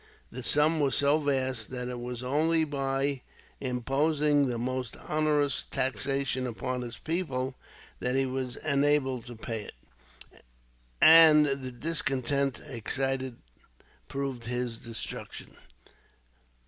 [0.31, 3.21] The sum was so vast that it was only by
[3.59, 7.53] imposing the most onerous taxation upon his people
[7.99, 10.43] that he was enabled to pay it,
[10.99, 13.35] and the discontent excited
[14.07, 15.55] proved his destruction.